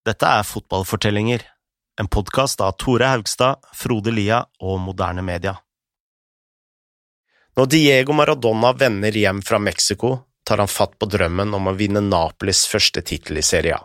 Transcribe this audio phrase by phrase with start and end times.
[0.00, 1.42] Dette er Fotballfortellinger,
[2.00, 5.58] en podkast av Tore Haugstad, Frode Lia og Moderne Media.
[7.60, 10.14] Når Diego Maradona vender hjem fra Mexico,
[10.48, 13.82] tar han fatt på drømmen om å vinne Napolis første tittel i Serie A.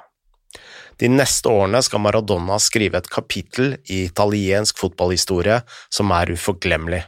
[0.95, 5.57] De neste årene skal Maradona skrive et kapittel i italiensk fotballhistorie
[5.89, 7.01] som er uforglemmelig.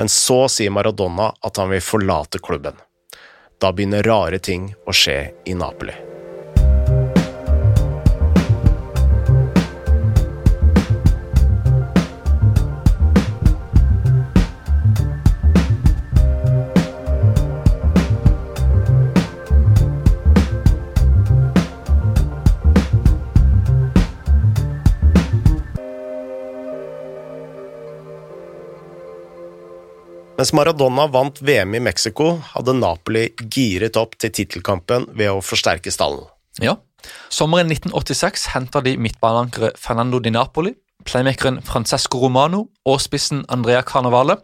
[0.00, 2.80] Men så sier Maradona at han vil forlate klubben.
[3.60, 6.11] Da begynner rare ting å skje i Napoli.
[30.52, 35.88] Mens Maradona vant VM i Mexico, hadde Napoli giret opp til tittelkampen ved å forsterke
[35.88, 36.26] stallen.
[36.60, 36.74] Ja.
[37.32, 40.74] Sommeren 1986 henta de midtbaneankeret Fernando Di Napoli,
[41.08, 44.36] playmakeren Francesco Romano og spissen Andrea Carnavale.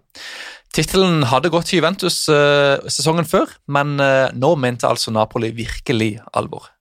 [0.73, 6.15] Tittelen hadde gått til Juventus uh, sesongen før, men uh, nå mente altså Napoli virkelig
[6.33, 6.72] alvor.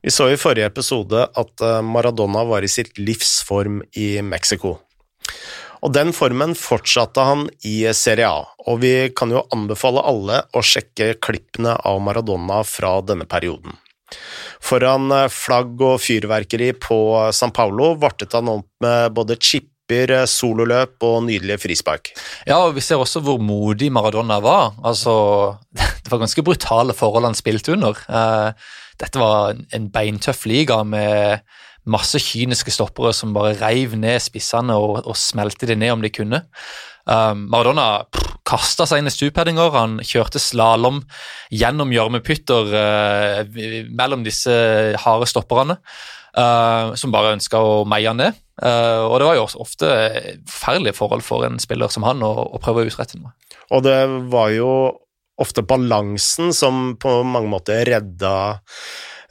[0.00, 4.78] Vi så i forrige episode at uh, Maradona var i sitt livsform i Mexico.
[5.84, 10.62] Og den formen fortsatte han i Serie A, og vi kan jo anbefale alle å
[10.64, 13.76] sjekke klippene av Maradona fra denne perioden.
[14.64, 16.98] Foran flagg og fyrverkeri på
[17.36, 22.10] San Paulo vartet han opp med både chipper, sololøp og nydelige frispark.
[22.48, 24.74] Ja, og vi ser også hvor modig Maradona var.
[24.84, 25.14] Altså,
[26.02, 28.00] det var ganske brutale forhold han spilte under.
[28.98, 31.44] Dette var en beintøff liga med
[31.90, 36.12] masse kyniske stoppere som bare reiv ned spissene og, og smelte de ned om de
[36.12, 36.42] kunne.
[37.08, 38.04] Um, Maradona
[38.48, 41.00] kasta seg inn i stupheadinger, han kjørte slalåm
[41.52, 43.58] gjennom gjørmepytter uh,
[43.88, 44.52] mellom disse
[45.00, 45.78] harde stopperne,
[46.36, 48.36] uh, som bare ønska å meie ned.
[48.60, 49.90] Uh, og det var jo ofte
[50.50, 53.32] forferdelige forhold for en spiller som han å, å prøve å utrette noe.
[53.72, 53.98] Og det
[54.32, 54.70] var jo
[55.38, 58.34] ofte balansen som på mange måter redda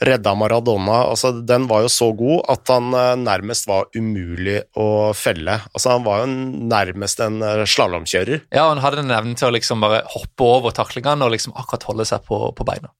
[0.03, 1.03] redda Maradona.
[1.11, 2.91] Altså, den var jo så god at han
[3.23, 5.59] nærmest var umulig å felle.
[5.73, 6.27] Altså, han var jo
[6.69, 8.47] nærmest en slalåmkjører.
[8.53, 11.87] Ja, han hadde en evne til å liksom bare hoppe over taklingene og liksom akkurat
[11.89, 12.91] holde seg på, på beina.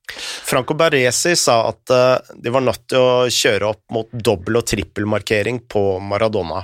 [0.48, 4.68] Franco Baresi sa at uh, de var nødt til å kjøre opp mot dobbel- og
[4.70, 6.64] trippelmarkering på Maradona.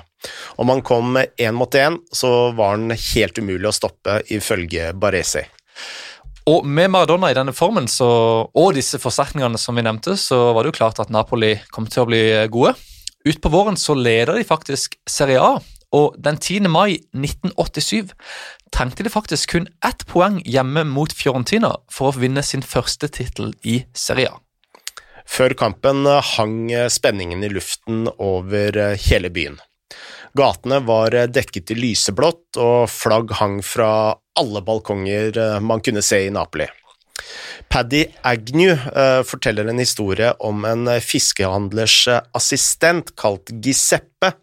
[0.55, 5.43] Om han kom én mot én, så var han helt umulig å stoppe, ifølge Baresi.
[6.49, 8.07] Og med Maradona i denne formen så,
[8.51, 12.03] og disse forsterkningene som vi nevnte, så var det jo klart at Napoli kom til
[12.03, 12.73] å bli gode.
[13.23, 15.53] Utpå våren så leder de faktisk Serie A,
[15.95, 16.67] og den 10.
[16.67, 18.11] mai 1987
[18.75, 23.53] trengte de faktisk kun ett poeng hjemme mot Fiorentina for å vinne sin første tittel
[23.63, 24.41] i Serie A.
[25.23, 26.03] Før kampen
[26.35, 26.57] hang
[26.91, 29.61] spenningen i luften over hele byen.
[30.38, 36.31] Gatene var dekket i lyseblått, og flagg hang fra alle balkonger man kunne se i
[36.33, 36.66] Napoli.
[37.69, 44.33] Paddy Agnew uh, forteller en historie om en fiskehandlers assistent kalt Giseppe,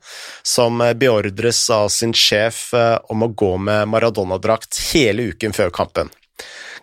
[0.42, 2.70] som beordres av sin sjef
[3.10, 6.10] om å gå med Maradona-drakt hele uken før kampen.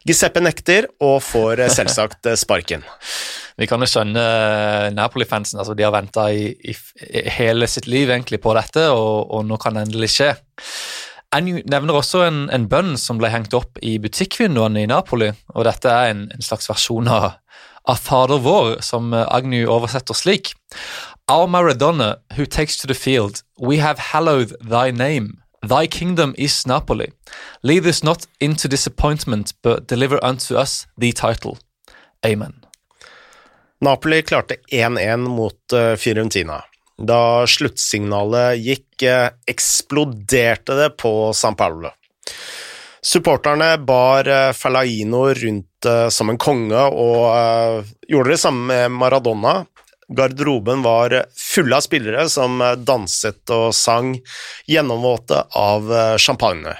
[0.07, 2.85] Giuseppe nekter og får uh, selvsagt sparken.
[3.57, 4.23] Vi kan jo skjønne
[4.93, 5.57] Napoli-fansen.
[5.59, 6.75] altså De har venta i, i,
[7.39, 10.29] hele sitt liv egentlig på dette, og, og nå kan det endelig skje.
[11.35, 15.31] Anju nevner også en, en bønn som ble hengt opp i butikkvinduene i Napoli.
[15.55, 17.41] og Dette er en, en slags versjon av,
[17.89, 20.53] av Fader vår, som Agnew oversetter slik.
[21.27, 25.41] Our Maradona, who takes to the field, we have hallowed thy name.
[25.61, 27.11] Thy kingdom is Napoli.
[27.63, 31.57] Lead us not into disappointment, but deliver unto us the title.
[32.25, 32.53] Amen.
[33.81, 36.63] Napoli klarte 1-1 mot Fiorentina.
[36.97, 39.03] Da sluttsignalet gikk,
[39.45, 41.91] eksploderte det på San Paulo.
[43.01, 49.65] Supporterne bar Falaino rundt som en konge og gjorde det samme med Maradona.
[50.13, 54.13] Garderoben var full av spillere som danset og sang,
[54.67, 56.77] gjennomvåte av champagne.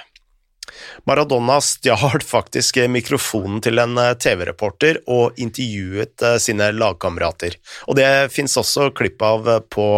[1.04, 7.56] Maradona stjal faktisk mikrofonen til en TV-reporter og intervjuet sine lagkamerater.
[7.88, 9.88] Og det fins også klipp av på,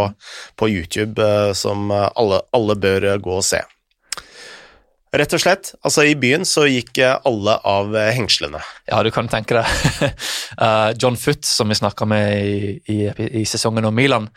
[0.57, 1.27] på YouTube
[1.59, 3.63] som alle, alle, bør gå og se.
[5.11, 8.61] Rett og slett, altså i byen så gikk alle av hengslene.
[8.87, 10.13] Ja, du kan tenke deg.
[10.61, 12.99] uh, John Foot, som vi snakka med i, i,
[13.41, 14.29] i, sesongen om Milan,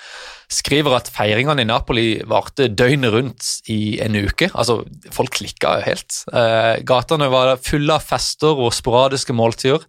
[0.53, 4.49] skriver at feiringene i Napoli varte døgnet rundt i en uke.
[4.51, 4.81] Altså,
[5.13, 6.19] folk klikka jo helt.
[6.33, 9.83] Eh, gatene var fulle av fester og sporadiske måltider.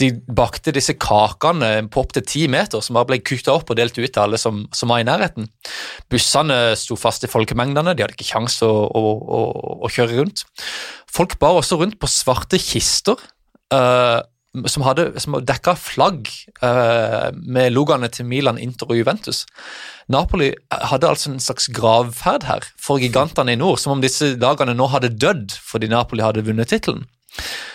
[0.00, 3.98] De bakte disse kakene på opptil ti meter, som bare ble kutta opp og delt
[3.98, 5.50] ut til alle som, som, var i nærheten.
[6.10, 9.42] Bussene sto fast i folkemengdene, de hadde ikke kjangs å, å, å,
[9.86, 10.44] å, kjøre rundt.
[11.10, 13.18] Folk bar også rundt på svarte kister.
[13.70, 14.18] Eh,
[14.66, 16.26] som hadde som dekka flagg
[16.62, 19.44] uh, med logoene til Milan, Inter og Juventus.
[20.10, 24.74] Napoli hadde altså en slags gravferd her for gigantene i nord, som om disse lagene
[24.74, 27.06] nå hadde dødd fordi Napoli hadde vunnet tittelen.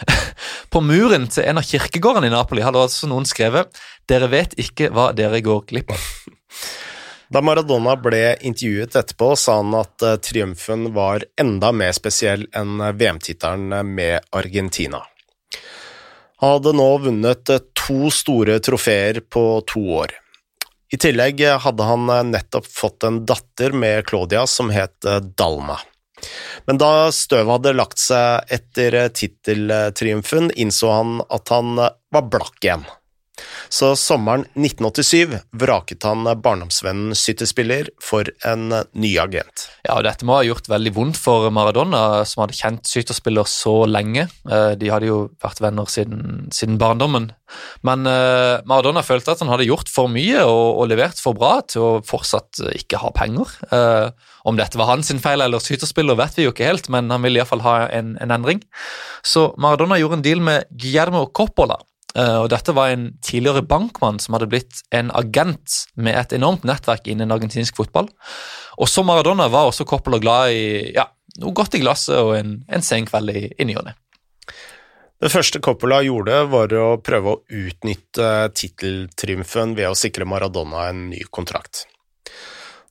[0.73, 3.71] På muren til en av kirkegårdene i Napoli hadde altså noen skrevet
[4.05, 6.09] 'Dere vet ikke hva dere går glipp av'.
[7.31, 12.77] Da Maradona ble intervjuet etterpå, sa han at uh, triumfen var enda mer spesiell enn
[12.99, 15.01] VM-tittelen med Argentina.
[16.41, 20.15] Hadde nå vunnet eh, to store trofeer på to år.
[20.93, 25.79] I tillegg hadde han eh, nettopp fått en datter med Claudia som het eh, Dalma.
[26.67, 32.85] Men da støvet hadde lagt seg etter titteltriumfen, innså han at han var blakk igjen.
[33.69, 39.67] Så sommeren 1987 vraket han barndomsvennen skytterspiller for en ny agent.
[39.85, 43.81] Ja, og Dette må ha gjort veldig vondt for Maradona, som hadde kjent skytterspiller så
[43.89, 44.27] lenge.
[44.49, 47.31] Eh, de hadde jo vært venner siden, siden barndommen.
[47.85, 51.59] Men uh, Maradona følte at han hadde gjort for mye og, og, levert for bra
[51.69, 53.51] til å fortsatt ikke ha penger.
[53.69, 54.09] Uh,
[54.49, 57.41] om dette var hans feil eller skytterspiller, vet vi jo ikke helt, men han ville
[57.41, 58.63] iallfall ha en, en endring.
[59.25, 64.21] Så Maradona gjorde en deal med Guillermo Coppola Eh, og Dette var en tidligere bankmann
[64.23, 68.07] som hadde blitt en agent med et enormt nettverk innen argentinsk fotball.
[68.79, 71.09] Og så Maradona var også Coppola glad i ja,
[71.43, 73.95] noe godt i glasset og en, en sen kveld i, i ny og ne.
[75.21, 81.07] Det første Coppola gjorde, var å prøve å utnytte titteltriumfen ved å sikre Maradona en
[81.13, 81.85] ny kontrakt.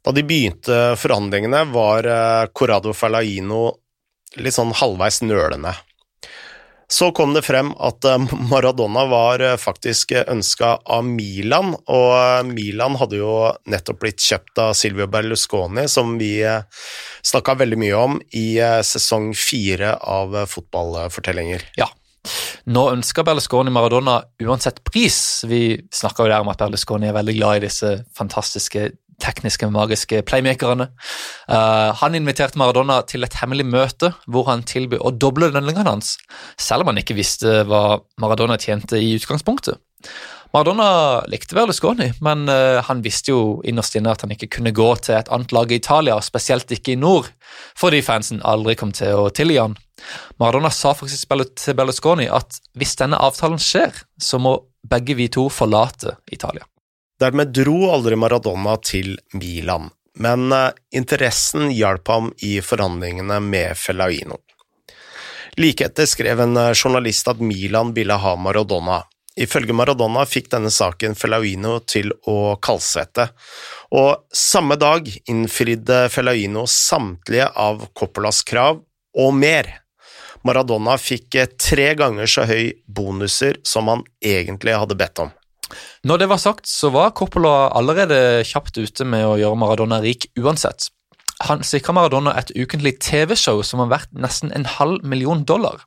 [0.05, 3.67] Da de begynte forhandlingene, var eh, Corrado Falaino
[4.41, 5.75] litt sånn halvveis nølende.
[6.95, 12.45] Så kom det frem at eh, Maradona var eh, faktisk ønska av Milan, og eh,
[12.47, 13.33] Milan hadde jo
[13.67, 16.37] nettopp blitt kjøpt av Silvio Berlusconi, som vi
[17.25, 18.47] snakka veldig mye om i
[18.87, 21.67] sesong fire av Fotballfortellinger.
[21.81, 21.91] Ja.
[22.71, 25.19] Nå ønsker Berlusconi Maradona uansett pris.
[25.51, 30.23] Vi snakka jo der om at Berlusconi er veldig glad i disse fantastiske tekniske, magiske
[30.29, 30.89] playmakerne.
[31.49, 36.17] Uh, han inviterte Maradona til et hemmelig møte hvor han tilbød å doble lønningene hans,
[36.61, 39.81] selv om han ikke visste hva Maradona tjente i utgangspunktet.
[40.55, 44.91] Maradona likte Berlusconi, men uh, han visste jo innerst inne at han ikke kunne gå
[45.03, 47.27] til et annet lag i Italia, spesielt ikke i nord,
[47.79, 49.75] fordi fansen aldri kom til å tilgi han.
[50.39, 55.49] Maradona sa faktisk til Berlusconi at hvis denne avtalen skjer, så må begge vi to
[55.51, 56.67] forlate Italia.
[57.25, 59.87] Dermed dro aldri Maradona til Milan,
[60.21, 64.37] men eh, interessen hjalp ham i forhandlingene med Fellaino.
[65.57, 68.99] Like etter skrev en eh, journalist at Milan ville ha Maradona.
[69.41, 73.31] Ifølge Maradona fikk denne saken Fellaino til å kaldsvette,
[73.97, 78.83] og samme dag innfridde Fellaino samtlige av Coppolas krav,
[79.17, 79.71] og mer.
[80.45, 85.33] Maradona fikk eh, tre ganger så høy bonuser som han egentlig hadde bedt om.
[86.05, 90.29] Når det var sagt, så var Coppola allerede kjapt ute med å gjøre Maradona rik
[90.39, 90.91] uansett.
[91.49, 95.83] Han sikra Maradona et ukentlig TV-show som var verdt nesten en halv million dollar.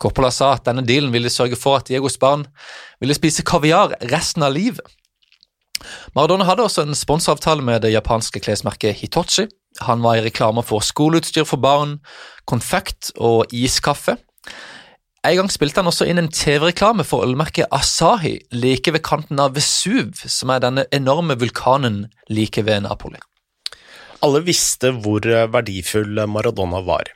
[0.00, 2.46] Coppola sa at denne dealen ville sørge for at Diegos barn
[3.00, 4.86] ville spise kaviar resten av livet.
[6.16, 9.46] Maradona hadde også en sponsoravtale med det japanske klesmerket Hitochi.
[9.86, 11.98] Han var i reklamer for skoleutstyr for barn,
[12.48, 14.16] konfekt og iskaffe.
[15.20, 19.52] En gang spilte han også inn en TV-reklame for ølmerket Asahi like ved kanten av
[19.52, 23.20] Vesuv, som er denne enorme vulkanen like ved Napoli.
[24.24, 27.12] Alle visste hvor verdifull Maradona var.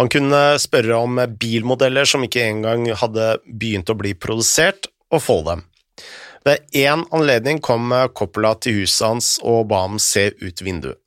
[0.00, 5.36] Han kunne spørre om bilmodeller som ikke engang hadde begynt å bli produsert, og få
[5.46, 5.60] dem.
[6.48, 10.98] Ved én anledning kom Coppola til huset hans og ba ham se ut vinduet.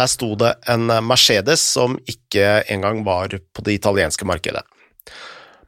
[0.00, 4.64] Der sto det en Mercedes som ikke engang var på det italienske markedet.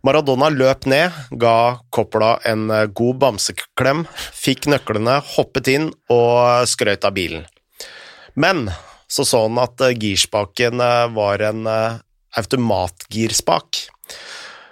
[0.04, 4.02] Maradona løp ned, ga Coppola en eh, god bamseklem,
[4.36, 7.46] fikk nøklene, hoppet inn og skrøt av bilen.
[8.36, 8.68] Men
[9.08, 11.64] så så han at eh, girspaken eh, var en
[12.36, 13.80] automatgirspak.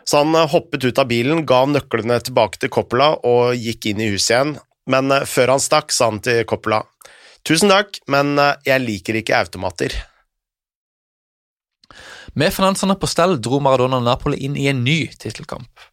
[0.04, 4.12] Så han hoppet ut av bilen, ga nøklene tilbake til Coppola og gikk inn i
[4.12, 4.56] huset igjen,
[4.92, 6.82] men før han stakk, sa han til Coppola
[7.46, 9.96] Tusen takk, men jeg liker ikke automater.
[12.38, 15.88] Med finansene på stell dro Maradona Napoli inn i en ny tittelkamp.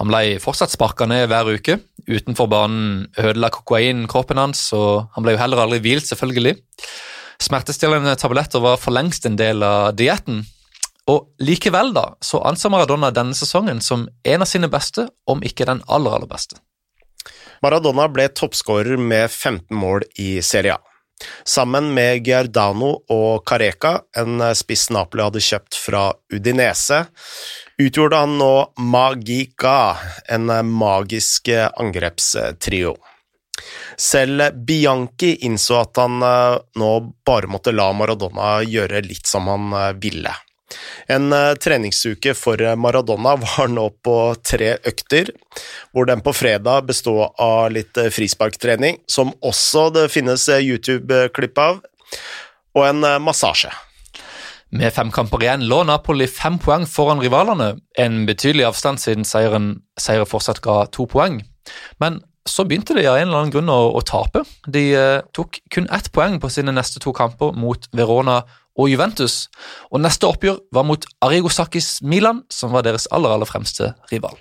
[0.00, 1.76] Han ble fortsatt sparka ned hver uke.
[2.08, 6.56] Utenfor banen ødela kokain kroppen hans, og han ble jo heller aldri hvilt, selvfølgelig.
[7.40, 10.42] Smertestillende tabletter var for lengst en del av dietten.
[11.10, 15.68] Og likevel da, så anså Maradona denne sesongen som en av sine beste, om ikke
[15.68, 16.60] den aller, aller beste.
[17.60, 20.89] Maradona ble toppskårer med 15 mål i Serie A.
[21.44, 27.04] Sammen med Giardano og Careca, en spiss Napoli hadde kjøpt fra Udinese,
[27.80, 29.96] utgjorde han nå Magica,
[30.28, 32.96] en magisk angrepstrio.
[33.96, 36.90] Selv Bianchi innså at han eh, nå
[37.26, 40.32] bare måtte la Maradona gjøre litt som han eh, ville.
[41.08, 45.32] En eh, treningsuke for Maradona var nå på tre økter,
[45.92, 51.80] hvor den på fredag bestod av litt frisparktrening, som også det finnes YouTube-klipp av,
[52.76, 53.72] og en massasje.
[54.70, 59.72] Med fem kamper igjen lå Napoli fem poeng foran rivalene, en betydelig avstand siden seieren,
[59.98, 61.40] seieren fortsatt ga to poeng.
[61.98, 64.44] Men så begynte de av en eller annen grunn å, å tape.
[64.70, 68.40] De eh, tok kun ett poeng på sine neste to kamper mot Verona
[68.80, 69.48] og Juventus,
[69.92, 74.38] og neste oppgjør var mot Arigosakis Milan, som var deres aller, aller fremste rival.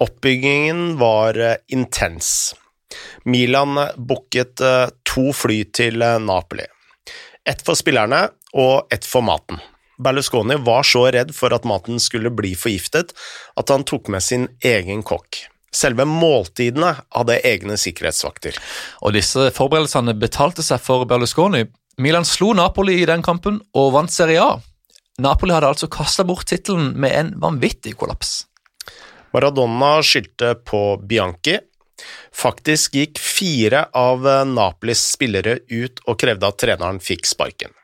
[0.00, 2.54] Oppbyggingen var eh, intens.
[3.24, 6.64] Milan booket eh, to fly til eh, Napoli.
[7.44, 9.60] Ett for spillerne og ett for maten.
[10.00, 13.12] Berlusconi var så redd for at maten skulle bli forgiftet,
[13.60, 15.42] at han tok med sin egen kokk.
[15.70, 18.56] Selve måltidene hadde egne sikkerhetsvakter.
[19.04, 21.66] Og disse forberedelsene betalte seg for Berlusconi.
[22.00, 24.54] Milan slo Napoli i den kampen og vant Serie A.
[25.20, 28.46] Napoli hadde altså kasta bort tittelen med en vanvittig kollaps.
[29.36, 31.58] Maradona skyldte på Bianchi.
[32.32, 37.74] Faktisk gikk fire av Napolis spillere ut og krevde at treneren fikk sparken.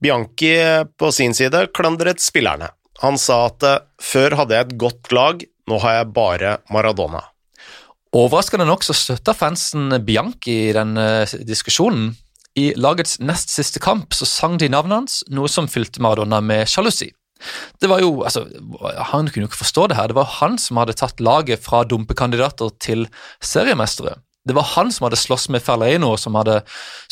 [0.00, 0.54] Bianchi
[0.96, 2.70] på sin side klandret spillerne.
[3.02, 3.66] Han sa at
[4.00, 7.20] før hadde jeg et godt lag, nå har jeg bare Maradona.
[8.16, 10.96] Overraskende nok så støtta fansen Bianchi i den
[11.44, 12.08] diskusjonen.
[12.56, 16.68] I lagets nest siste kamp så sang de navnet hans, noe som fylte Maradona med
[16.70, 17.10] sjalusi.
[17.78, 18.46] Det var jo, altså,
[19.12, 20.08] Han kunne jo ikke forstå det her.
[20.10, 23.06] Det var han som hadde tatt laget fra dumpekandidater til
[23.44, 24.16] seriemestere.
[24.48, 26.62] Det var han som hadde slåss med Ferleino, som hadde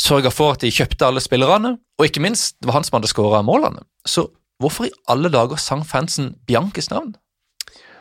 [0.00, 3.12] sørga for at de kjøpte alle spillerne, og ikke minst, det var han som hadde
[3.12, 3.84] skåra målene.
[4.08, 4.30] Så
[4.62, 7.12] hvorfor i alle dager sang fansen Bianches navn?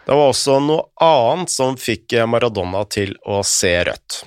[0.05, 4.21] Det var også noe annet som fikk Maradona til å se rødt.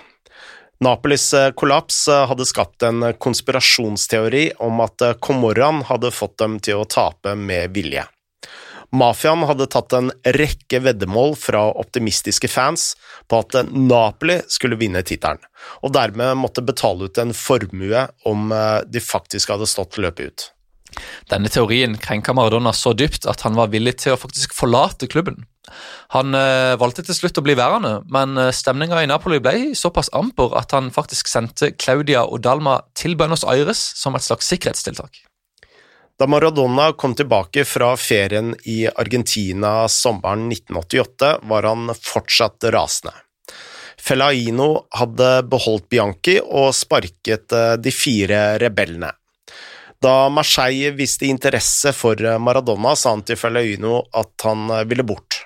[0.85, 7.35] Napolis kollaps hadde skapt en konspirasjonsteori om at Comoran hadde fått dem til å tape
[7.35, 8.05] med vilje.
[8.95, 12.93] Mafiaen hadde tatt en rekke veddemål fra optimistiske fans
[13.29, 15.43] på at Napoli skulle vinne tittelen,
[15.83, 18.55] og dermed måtte betale ut en formue om
[18.87, 20.47] de faktisk hadde stått løpet ut.
[21.29, 25.45] Denne teorien krenka Maradona så dypt at han var villig til å faktisk forlate klubben.
[26.17, 30.57] Han eh, valgte til slutt å bli værende, men stemninga i Napoli ble såpass amper
[30.59, 35.25] at han faktisk sendte Claudia og Dalma til Buenos Aires som et slags sikkerhetstiltak.
[36.19, 43.15] Da Maradona kom tilbake fra ferien i Argentina sommeren 1988, var han fortsatt rasende.
[43.99, 49.13] Fellaino hadde beholdt Bianchi og sparket de fire rebellene.
[50.03, 55.41] Da Marseille viste interesse for Maradona, sa han til Fellaino at han ville bort.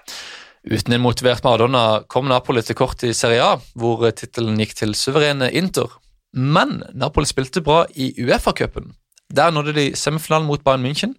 [0.69, 4.93] Uten en motivert Maradona kom Napoli til kort i Serie A, hvor tittelen gikk til
[4.95, 5.89] suverene Inter.
[6.37, 8.93] Men Napoli spilte bra i Uefa-cupen.
[9.33, 11.17] Der nådde de semifinalen mot Bayern München,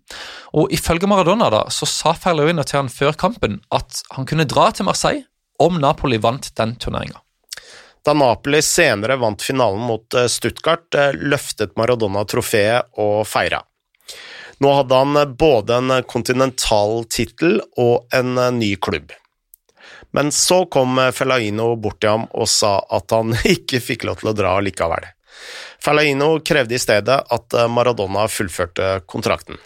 [0.53, 4.69] og ifølge Maradona da, så sa Ferlauina til han før kampen at han kunne dra
[4.71, 5.25] til Marseille
[5.59, 7.22] om Napoli vant den turneringa.
[8.03, 13.61] Da Napoli senere vant finalen mot Stuttgart, løftet Maradona trofeet og feira.
[14.59, 19.11] Nå hadde han både en kontinentaltittel og en ny klubb.
[20.13, 24.33] Men så kom Fellaino bort til ham og sa at han ikke fikk lov til
[24.33, 25.07] å dra likevel.
[25.83, 29.57] Fellaino krevde i stedet at Maradona fullførte kontrakten.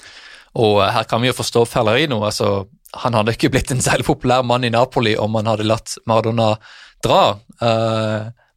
[0.57, 2.23] Og her kan vi jo forstå Fellaino.
[2.25, 2.67] altså
[3.03, 6.55] Han hadde ikke blitt en særlig populær mann i Napoli om han hadde latt Maradona
[7.07, 7.23] dra.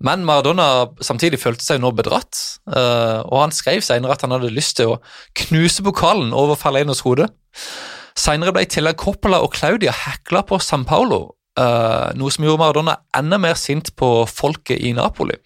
[0.00, 0.66] Men Maradona
[1.04, 5.00] samtidig følte seg nå bedratt, og han skrev senere at han hadde lyst til å
[5.42, 7.28] knuse pokalen over Fellainos hode.
[8.16, 11.21] Senere ble i tillegg Coppola og Claudia hekla på San Paulo,
[11.57, 15.37] noe som gjorde Maradona enda mer sint på folket i Napoli.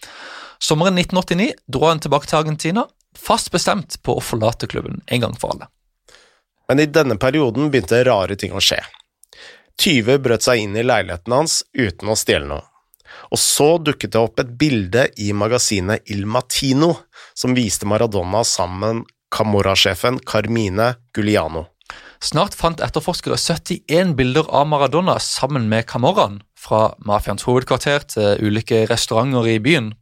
[0.63, 2.87] Sommeren 1989 dro han tilbake til Argentina,
[3.19, 5.69] fast bestemt på å forlate klubben en gang for alle.
[6.71, 8.79] Men i denne perioden begynte rare ting å skje.
[9.77, 12.65] Tyver brøt seg inn i leiligheten hans uten å stjele noe.
[13.33, 16.93] Og så dukket det opp et bilde i magasinet Il Matino
[17.35, 19.05] som viste Maradona sammen
[19.35, 21.67] Camorra-sjefen Carmine Gugliano.
[22.25, 28.87] Snart fant etterforskere 71 bilder av Maradona sammen med Camorraen, fra mafiaens hovedkvarter til ulike
[28.89, 29.93] restauranter i byen.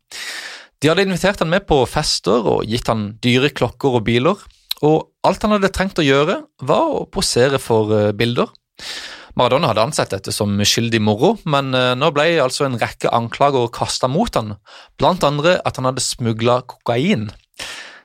[0.82, 4.38] De hadde invitert han med på fester og gitt han dyre klokker og biler,
[4.82, 8.50] og alt han hadde trengt å gjøre, var å posere for eh, bilder.
[9.34, 13.70] Maradona hadde ansett dette som skyldig moro, men eh, nå ble altså en rekke anklager
[13.72, 14.56] kasta mot han,
[15.00, 17.30] blant andre at han hadde smugla kokain.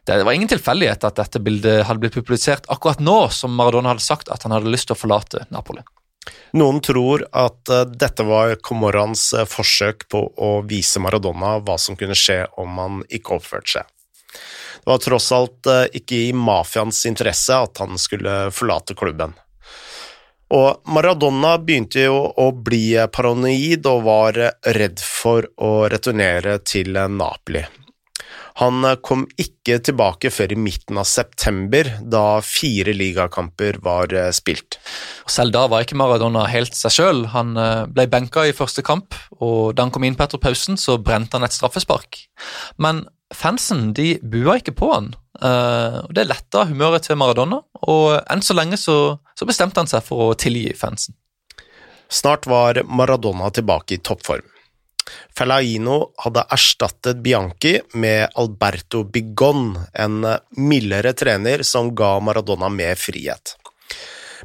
[0.08, 4.06] Det var ingen tilfeldighet at dette bildet hadde blitt publisert akkurat nå som Maradona hadde
[4.06, 5.84] sagt at han hadde lyst til å forlate Napoli.
[6.56, 12.00] Noen tror at uh, dette var Comorrans uh, forsøk på å vise Maradona hva som
[12.00, 13.92] kunne skje om han ikke oppførte seg.
[14.80, 15.68] Det var tross alt
[16.00, 19.34] ikke i mafiaens interesse at han skulle forlate klubben.
[20.56, 24.40] Og Maradona begynte jo å bli paranoid og var
[24.78, 27.66] redd for å returnere til Napoli.
[28.58, 34.32] Han eh, kom ikke tilbake før i midten av september, da fire ligakamper var eh,
[34.36, 34.80] spilt.
[35.30, 37.26] Selv da var ikke Maradona helt seg sjøl.
[37.36, 40.80] Han eh, ble benka i første kamp, og da han kom inn på etter pausen,
[40.82, 42.24] så brente han et straffespark.
[42.82, 45.14] Men fansen de bua ikke på han.
[45.38, 50.32] Det letta humøret til Maradona, og enn så lenge så, så bestemte han seg for
[50.32, 51.14] å tilgi fansen.
[52.10, 54.48] Snart var Maradona tilbake i toppform.
[55.38, 60.20] Fellaino hadde erstattet Bianchi med Alberto Bigon, en
[60.58, 63.56] mildere trener som ga Maradona mer frihet.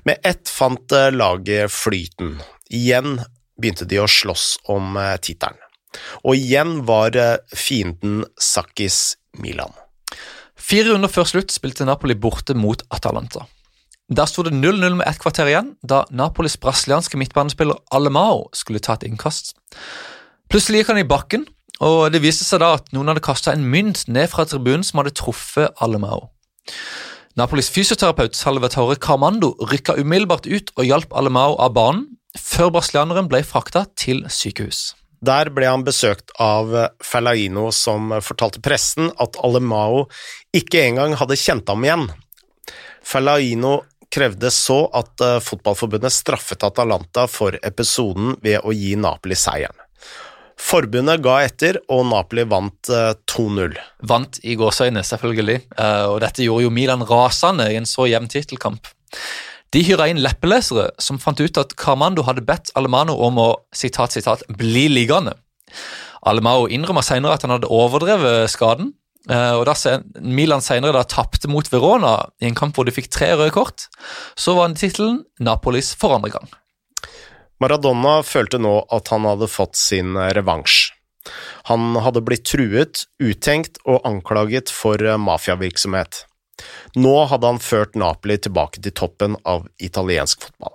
[0.04, 2.38] Med ett fant laget flyten.
[2.70, 3.20] Igjen
[3.60, 5.58] begynte de å slåss om eh, tittelen.
[6.24, 9.72] Og igjen var eh, fienden Sakis Milan.
[10.56, 13.46] Fire runder før slutt spilte Napoli borte mot Atalanta.
[14.12, 18.96] Der sto det 0-0 med ett kvarter igjen, da Napolis brasilianske midtbanespiller Alemao skulle ta
[18.98, 19.54] et innkast.
[20.52, 21.44] Plutselig gikk han i bakken,
[21.80, 24.98] og det viste seg da at noen hadde kasta en mynt ned fra tribunen som
[25.00, 26.26] hadde truffet Alemao.
[27.40, 32.02] Napolis fysioterapeut Salvatore Carmando rykka umiddelbart ut og hjalp Alemao av banen,
[32.36, 34.90] før brasilianeren ble frakta til sykehus.
[35.24, 36.68] Der ble han besøkt av
[37.00, 40.04] Fellaino, som fortalte pressen at Alemao
[40.52, 42.10] ikke engang hadde kjent ham igjen.
[43.00, 43.78] Fellaino
[44.12, 49.81] krevde så at eh, fotballforbundet straffet Atalanta for episoden ved å gi Napoli seieren.
[50.62, 53.74] Forbundet ga etter, og Napoli vant 2-0.
[53.74, 58.06] Eh, vant i gåseøyne, selvfølgelig, eh, og dette gjorde jo Milan rasende i en så
[58.08, 58.88] jevn tittelkamp.
[59.72, 64.14] De hyra inn leppelesere som fant ut at Carmando hadde bedt Alemano om å sitat,
[64.14, 65.34] sitat, bli liggende.
[66.28, 68.92] Alemao innrømmer senere at han hadde overdrevet skaden,
[69.32, 69.74] eh, og da
[70.20, 73.88] Milan senere da tapte mot Verona i en kamp hvor de fikk tre røde kort,
[74.36, 76.52] så var tittelen Napolis for andre gang.
[77.62, 80.90] Maradona følte nå at han hadde fått sin revansj.
[81.70, 86.24] Han hadde blitt truet, uttenkt og anklaget for mafiavirksomhet.
[86.98, 90.74] Nå hadde han ført Napoli tilbake til toppen av italiensk fotball.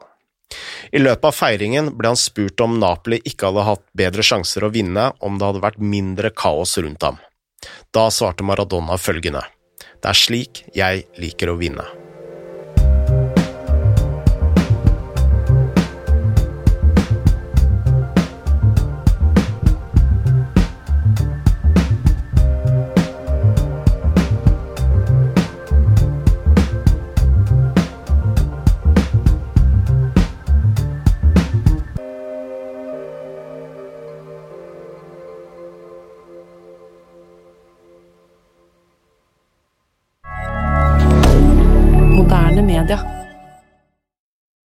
[0.95, 4.71] I løpet av feiringen ble han spurt om Napoli ikke hadde hatt bedre sjanser å
[4.71, 7.19] vinne om det hadde vært mindre kaos rundt ham.
[7.91, 9.43] Da svarte Maradona følgende,
[10.01, 12.06] Det er slik jeg liker å vinne.